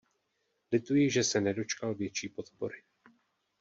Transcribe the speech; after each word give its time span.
Lituji, 0.71 1.11
že 1.11 1.23
se 1.23 1.41
nedočkal 1.41 1.95
větší 1.95 2.29
podpory. 2.29 2.83